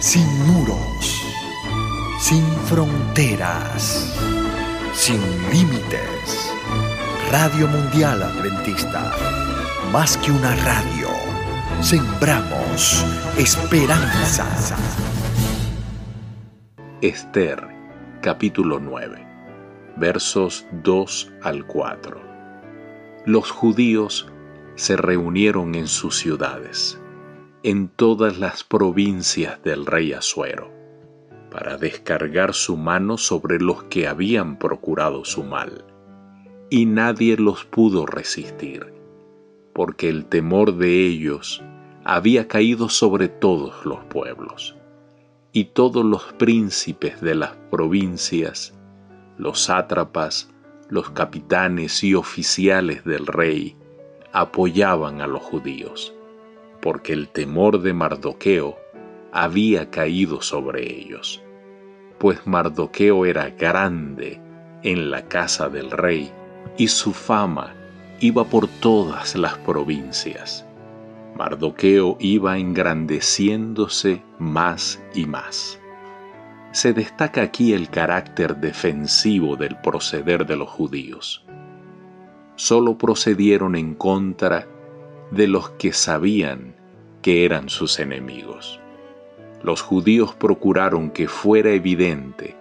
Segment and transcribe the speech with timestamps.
[0.00, 1.24] sin muros,
[2.20, 4.14] sin fronteras,
[4.94, 6.52] sin límites.
[7.32, 9.12] Radio Mundial Adventista,
[9.92, 11.08] más que una radio,
[11.80, 13.04] sembramos
[13.36, 14.46] esperanza.
[17.00, 17.66] Esther,
[18.22, 19.26] capítulo 9,
[19.96, 22.20] versos 2 al 4.
[23.26, 24.30] Los judíos
[24.76, 27.00] se reunieron en sus ciudades,
[27.64, 30.70] en todas las provincias del rey Asuero,
[31.50, 35.84] para descargar su mano sobre los que habían procurado su mal,
[36.70, 38.92] y nadie los pudo resistir,
[39.72, 41.62] porque el temor de ellos
[42.04, 44.76] había caído sobre todos los pueblos,
[45.52, 48.72] y todos los príncipes de las provincias,
[49.36, 50.48] los sátrapas,
[50.88, 53.76] los capitanes y oficiales del rey,
[54.32, 56.14] apoyaban a los judíos,
[56.80, 58.76] porque el temor de Mardoqueo
[59.32, 61.42] había caído sobre ellos,
[62.18, 64.40] pues Mardoqueo era grande
[64.82, 66.30] en la casa del rey
[66.76, 67.74] y su fama
[68.20, 70.64] iba por todas las provincias.
[71.36, 75.78] Mardoqueo iba engrandeciéndose más y más.
[76.72, 81.44] Se destaca aquí el carácter defensivo del proceder de los judíos
[82.58, 84.66] solo procedieron en contra
[85.30, 86.74] de los que sabían
[87.22, 88.80] que eran sus enemigos.
[89.62, 92.56] Los judíos procuraron que fuera evidente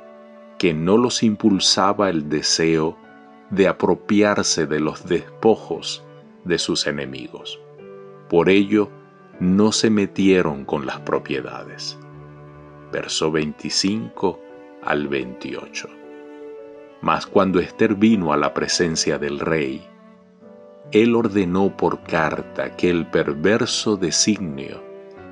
[0.58, 2.98] que no los impulsaba el deseo
[3.52, 6.04] de apropiarse de los despojos
[6.44, 7.60] de sus enemigos.
[8.30, 8.90] Por ello,
[9.40, 11.98] no se metieron con las propiedades.
[12.92, 14.40] Verso 25
[14.84, 15.88] al 28.
[17.02, 19.88] Mas cuando Esther vino a la presencia del rey,
[20.92, 24.82] él ordenó por carta que el perverso designio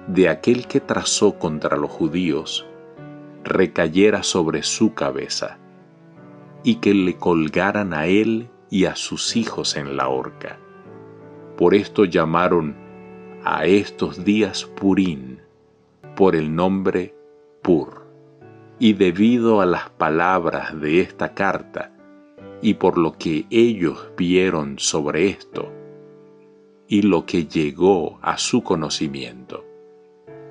[0.08, 2.67] de aquel que trazó contra los judíos
[3.44, 5.58] recayera sobre su cabeza
[6.64, 10.59] y que le colgaran a él y a sus hijos en la horca.
[11.56, 12.75] Por esto llamaron
[13.44, 15.40] a estos días Purín,
[16.16, 17.16] por el nombre
[17.62, 18.06] Pur
[18.78, 21.94] y debido a las palabras de esta carta
[22.62, 25.72] y por lo que ellos vieron sobre esto
[26.88, 29.66] y lo que llegó a su conocimiento,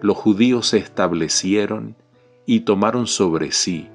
[0.00, 1.96] los judíos se establecieron
[2.46, 3.88] y tomaron sobre sí,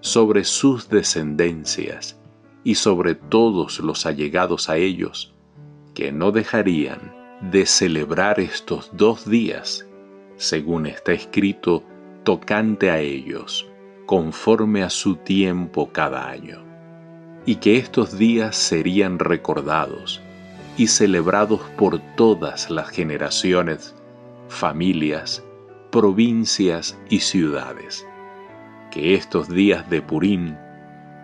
[0.00, 2.18] sobre sus descendencias
[2.64, 5.34] y sobre todos los allegados a ellos,
[5.94, 9.86] que no dejarían de celebrar estos dos días,
[10.36, 11.82] según está escrito
[12.24, 13.66] tocante a ellos
[14.06, 16.64] conforme a su tiempo cada año,
[17.50, 20.22] y que estos días serían recordados
[20.76, 23.92] y celebrados por todas las generaciones,
[24.48, 25.42] familias,
[25.90, 28.06] provincias y ciudades,
[28.92, 30.56] que estos días de Purín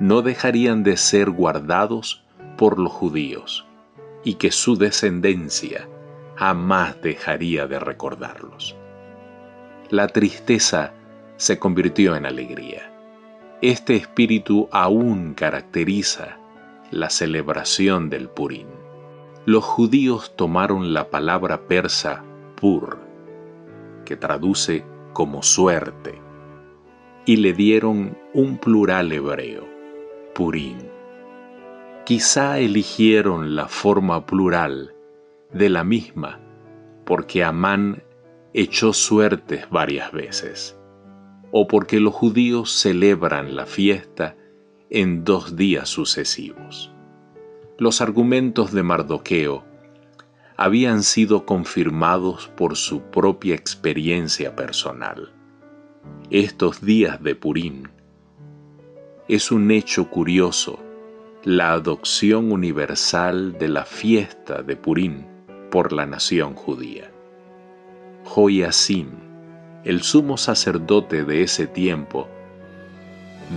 [0.01, 2.25] no dejarían de ser guardados
[2.59, 3.65] por los judíos,
[4.25, 5.89] y que su descendencia
[6.35, 8.75] jamás dejaría de recordarlos.
[9.91, 10.93] La tristeza
[11.37, 12.96] se convirtió en alegría.
[13.63, 16.37] Este espíritu aún caracteriza
[16.91, 18.67] la celebración del Purín.
[19.47, 22.23] Los judíos tomaron la palabra persa
[22.55, 22.99] pur,
[24.05, 24.85] que traduce
[25.15, 26.21] como suerte,
[27.25, 29.67] y le dieron un plural hebreo,
[30.35, 30.91] purín.
[32.05, 34.95] Quizá eligieron la forma plural
[35.51, 36.41] de la misma
[37.07, 38.03] porque Amán
[38.53, 40.76] echó suertes varias veces
[41.51, 44.37] o porque los judíos celebran la fiesta
[44.91, 46.93] en dos días sucesivos.
[47.79, 49.65] Los argumentos de Mardoqueo
[50.57, 55.33] habían sido confirmados por su propia experiencia personal.
[56.31, 57.91] Estos días de Purín
[59.29, 60.79] es un hecho curioso
[61.45, 65.27] la adopción universal de la fiesta de Purín
[65.71, 67.13] por la nación judía.
[68.25, 69.26] Joyasim
[69.87, 72.27] el sumo sacerdote de ese tiempo,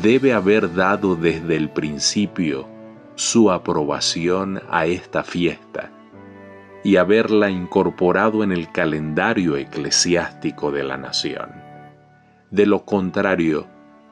[0.03, 2.67] debe haber dado desde el principio
[3.15, 5.91] su aprobación a esta fiesta
[6.83, 11.49] y haberla incorporado en el calendario eclesiástico de la nación.
[12.51, 13.65] De lo contrario,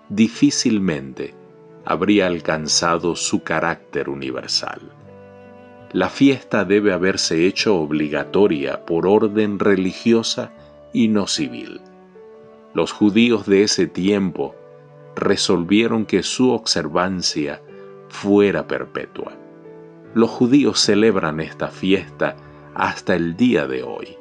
[0.10, 1.36] difícilmente
[1.86, 4.82] habría alcanzado su carácter universal.
[5.92, 10.52] La fiesta debe haberse hecho obligatoria por orden religiosa
[10.92, 11.80] y no civil
[12.78, 14.54] los judíos de ese tiempo
[15.16, 17.60] resolvieron que su observancia
[18.08, 19.36] fuera perpetua.
[20.14, 22.36] Los judíos celebran esta fiesta
[22.76, 24.16] hasta el día de hoy.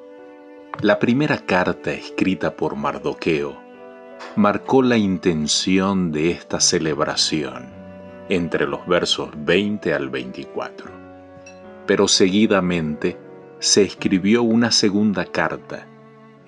[0.80, 3.58] La primera carta escrita por Mardoqueo
[4.36, 7.66] marcó la intención de esta celebración
[8.30, 10.90] entre los versos 20 al 24.
[11.86, 13.18] Pero seguidamente
[13.58, 15.86] se escribió una segunda carta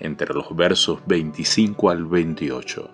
[0.01, 2.91] entre los versos 25 al 28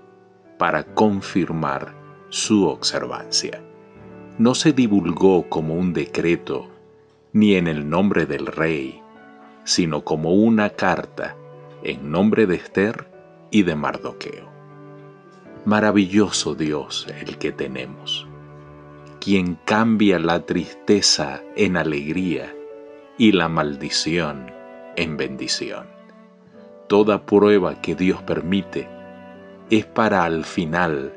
[0.58, 1.94] para confirmar
[2.28, 3.62] su observancia.
[4.38, 6.70] No se divulgó como un decreto
[7.32, 9.00] ni en el nombre del rey,
[9.64, 11.36] sino como una carta
[11.82, 13.08] en nombre de Esther
[13.50, 14.48] y de Mardoqueo.
[15.64, 18.26] Maravilloso Dios el que tenemos,
[19.20, 22.54] quien cambia la tristeza en alegría
[23.16, 24.50] y la maldición
[24.96, 25.93] en bendición.
[26.94, 28.88] Toda prueba que Dios permite
[29.68, 31.12] es para al final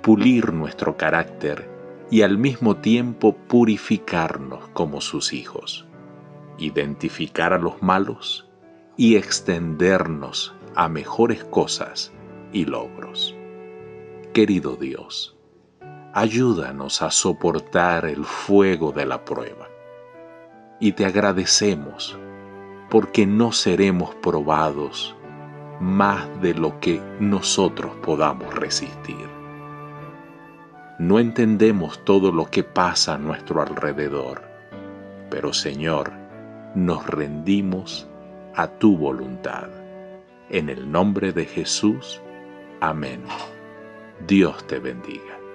[0.00, 1.68] pulir nuestro carácter
[2.12, 5.84] y al mismo tiempo purificarnos como sus hijos,
[6.58, 8.48] identificar a los malos
[8.96, 12.12] y extendernos a mejores cosas
[12.52, 13.34] y logros.
[14.32, 15.36] Querido Dios,
[16.14, 19.66] ayúdanos a soportar el fuego de la prueba
[20.78, 22.16] y te agradecemos
[22.88, 25.15] porque no seremos probados
[25.80, 29.28] más de lo que nosotros podamos resistir.
[30.98, 34.42] No entendemos todo lo que pasa a nuestro alrededor,
[35.30, 36.12] pero Señor,
[36.74, 38.08] nos rendimos
[38.54, 39.68] a tu voluntad.
[40.48, 42.20] En el nombre de Jesús,
[42.80, 43.22] amén.
[44.26, 45.45] Dios te bendiga.